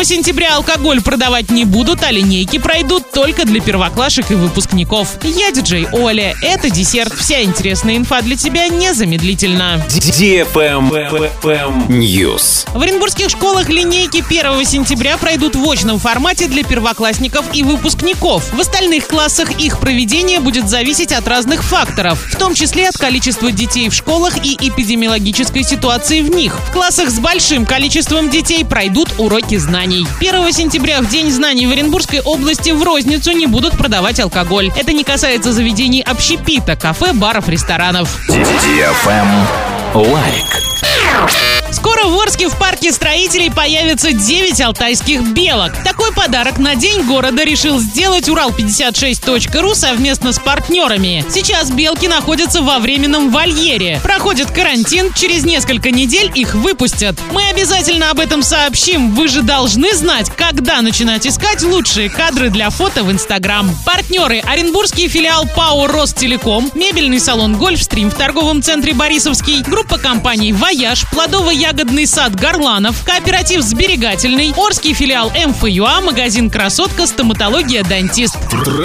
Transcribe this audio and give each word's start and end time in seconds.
1 0.00 0.16
сентября 0.16 0.56
алкоголь 0.56 1.02
продавать 1.02 1.50
не 1.50 1.66
будут, 1.66 2.02
а 2.02 2.10
линейки 2.10 2.58
пройдут 2.58 3.10
только 3.12 3.44
для 3.44 3.60
первоклашек 3.60 4.30
и 4.30 4.34
выпускников. 4.34 5.18
Я 5.22 5.50
диджей 5.50 5.86
Оля. 5.92 6.34
Это 6.40 6.70
десерт. 6.70 7.12
Вся 7.12 7.42
интересная 7.42 7.98
инфа 7.98 8.22
для 8.22 8.34
тебя 8.34 8.68
незамедлительно. 8.68 9.84
News. 11.90 12.66
В 12.72 12.80
оренбургских 12.80 13.28
школах 13.28 13.68
линейки 13.68 14.24
1 14.26 14.64
сентября 14.64 15.18
пройдут 15.18 15.54
в 15.54 15.70
очном 15.70 15.98
формате 15.98 16.48
для 16.48 16.64
первоклассников 16.64 17.44
и 17.52 17.62
выпускников. 17.62 18.54
В 18.54 18.60
остальных 18.60 19.06
классах 19.06 19.60
их 19.60 19.80
проведение 19.80 20.40
будет 20.40 20.70
зависеть 20.70 21.12
от 21.12 21.28
разных 21.28 21.62
факторов, 21.62 22.24
в 22.32 22.36
том 22.36 22.54
числе 22.54 22.88
от 22.88 22.96
количества 22.96 23.52
детей 23.52 23.90
в 23.90 23.94
школах 23.94 24.42
и 24.42 24.54
эпидемиологической 24.54 25.62
ситуации 25.62 26.22
в 26.22 26.30
них. 26.30 26.58
В 26.70 26.72
классах 26.72 27.10
с 27.10 27.18
большим 27.18 27.66
количеством 27.66 28.30
детей 28.30 28.64
пройдут 28.64 29.10
уроки 29.18 29.58
знаний. 29.58 29.89
1 29.90 30.52
сентября 30.52 31.00
в 31.00 31.08
День 31.08 31.30
знаний 31.32 31.66
в 31.66 31.70
Оренбургской 31.72 32.20
области 32.20 32.70
в 32.70 32.82
розницу 32.82 33.32
не 33.32 33.46
будут 33.46 33.76
продавать 33.76 34.20
алкоголь. 34.20 34.70
Это 34.76 34.92
не 34.92 35.02
касается 35.02 35.52
заведений 35.52 36.02
общепита, 36.02 36.76
кафе, 36.76 37.12
баров, 37.12 37.48
ресторанов. 37.48 38.16
Лайк. 39.94 40.44
Скоро 42.00 42.12
в 42.12 42.20
Орске 42.20 42.48
в 42.48 42.56
парке 42.58 42.92
строителей 42.92 43.50
появится 43.50 44.12
9 44.12 44.60
алтайских 44.62 45.22
белок. 45.32 45.72
Такой 45.84 46.12
подарок 46.14 46.58
на 46.58 46.74
День 46.74 47.02
города 47.02 47.44
решил 47.44 47.78
сделать 47.78 48.28
Урал56.ру 48.28 49.74
совместно 49.74 50.32
с 50.32 50.38
партнерами. 50.38 51.24
Сейчас 51.28 51.70
белки 51.70 52.08
находятся 52.08 52.62
во 52.62 52.78
временном 52.78 53.30
вольере. 53.30 54.00
Проходит 54.02 54.50
карантин, 54.50 55.12
через 55.12 55.44
несколько 55.44 55.90
недель 55.90 56.30
их 56.34 56.54
выпустят. 56.54 57.16
Мы 57.32 57.46
обязательно 57.48 58.10
об 58.10 58.20
этом 58.20 58.42
сообщим. 58.42 59.14
Вы 59.14 59.28
же 59.28 59.42
должны 59.42 59.94
знать, 59.94 60.30
когда 60.34 60.80
начинать 60.80 61.26
искать 61.26 61.62
лучшие 61.62 62.08
кадры 62.08 62.48
для 62.48 62.70
фото 62.70 63.04
в 63.04 63.12
Инстаграм. 63.12 63.70
Партнеры 63.84 64.40
Оренбургский 64.40 65.08
филиал 65.08 65.46
ПАО 65.54 65.86
Ростелеком, 65.86 66.70
мебельный 66.74 67.20
салон 67.20 67.56
Гольфстрим 67.56 68.10
в 68.10 68.14
торговом 68.14 68.62
центре 68.62 68.94
Борисовский, 68.94 69.62
группа 69.62 69.98
компаний 69.98 70.52
Вояж, 70.52 71.04
Плодово-ягодный 71.12 71.89
сад 72.06 72.34
Горланов, 72.34 73.04
кооператив 73.04 73.62
Сберегательный, 73.62 74.52
Орский 74.56 74.94
филиал 74.94 75.30
МФЮА, 75.30 76.00
магазин 76.00 76.48
Красотка, 76.48 77.06
стоматология 77.06 77.82
Дантист. 77.82 78.36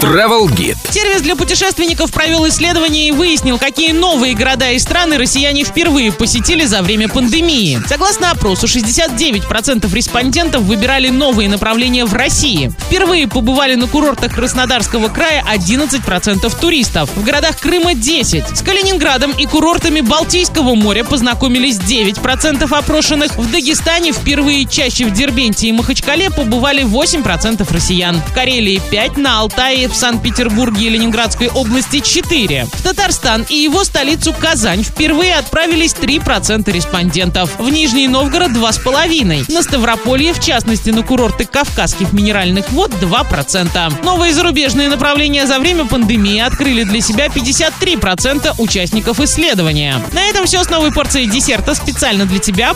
Travel 0.00 0.48
Guide. 0.48 0.76
Сервис 0.90 1.20
для 1.22 1.36
путешественников 1.36 2.10
провел 2.10 2.48
исследование 2.48 3.08
и 3.08 3.12
выяснил, 3.12 3.58
какие 3.58 3.92
новые 3.92 4.34
города 4.34 4.70
и 4.70 4.78
страны 4.78 5.18
россияне 5.18 5.64
впервые 5.64 6.10
посетили 6.10 6.64
за 6.64 6.82
время 6.82 7.08
пандемии. 7.08 7.80
Согласно 7.86 8.30
опросу, 8.30 8.66
69% 8.66 9.94
респондентов 9.94 10.62
выбирали 10.62 11.08
новые 11.10 11.48
направления 11.48 12.04
в 12.04 12.14
России. 12.14 12.72
Впервые 12.86 13.28
побывали 13.28 13.74
на 13.74 13.86
курортах 13.86 14.34
Краснодарского 14.34 15.08
края 15.08 15.44
11% 15.48 16.60
туристов. 16.60 17.10
В 17.14 17.22
городах 17.24 17.58
Крыма 17.58 17.94
10. 17.94 18.56
С 18.56 18.62
Калининградом 18.62 19.32
и 19.32 19.46
курортами 19.46 20.00
Балтийского 20.00 20.74
моря 20.74 21.04
познакомились 21.04 21.78
9% 21.78 22.66
опрошенных. 22.86 23.36
В 23.36 23.50
Дагестане 23.50 24.12
впервые 24.12 24.64
чаще 24.64 25.06
в 25.06 25.12
Дербенте 25.12 25.66
и 25.66 25.72
Махачкале 25.72 26.30
побывали 26.30 26.84
8% 26.84 27.66
россиян. 27.72 28.22
В 28.28 28.32
Карелии 28.32 28.80
5, 28.90 29.16
на 29.16 29.40
Алтае, 29.40 29.88
в 29.88 29.96
Санкт-Петербурге 29.96 30.86
и 30.86 30.90
Ленинградской 30.90 31.48
области 31.48 31.98
4. 31.98 32.66
В 32.72 32.82
Татарстан 32.82 33.44
и 33.48 33.56
его 33.56 33.82
столицу 33.82 34.32
Казань 34.32 34.84
впервые 34.84 35.34
отправились 35.34 35.94
3% 35.94 36.70
респондентов. 36.70 37.58
В 37.58 37.68
Нижний 37.68 38.06
Новгород 38.06 38.52
2,5%. 38.52 39.52
На 39.52 39.62
Ставрополье, 39.62 40.32
в 40.32 40.40
частности 40.40 40.90
на 40.90 41.02
курорты 41.02 41.44
Кавказских 41.44 42.12
минеральных 42.12 42.70
вод 42.70 42.92
2%. 42.92 44.04
Новые 44.04 44.32
зарубежные 44.32 44.88
направления 44.88 45.46
за 45.46 45.58
время 45.58 45.86
пандемии 45.86 46.38
открыли 46.38 46.84
для 46.84 47.00
себя 47.00 47.26
53% 47.26 48.54
участников 48.58 49.18
исследования. 49.20 50.00
На 50.12 50.22
этом 50.26 50.46
все 50.46 50.62
с 50.62 50.70
новой 50.70 50.92
порцией 50.92 51.28
десерта 51.28 51.74
специально 51.74 52.26
для 52.26 52.38
тебя. 52.38 52.75